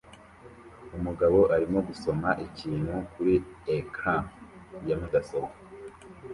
[0.97, 3.35] Umugabo arimo gusoma ikintu kuri
[3.77, 4.21] ecran
[4.87, 5.55] ya mudasobwa